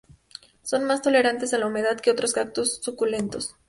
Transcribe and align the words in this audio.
Son 0.63 0.83
más 0.85 1.03
tolerantes 1.03 1.53
a 1.53 1.59
la 1.59 1.67
humedad 1.67 1.99
que 1.99 2.09
otros 2.09 2.33
cactus 2.33 2.77
suculentos. 2.81 3.55